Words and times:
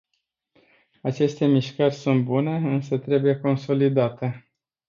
Aceste 1.03 1.45
mișcări 1.45 1.93
sunt 1.93 2.23
bune, 2.23 2.57
însă 2.57 2.97
trebuie 2.97 3.35
consolidate. 3.37 4.51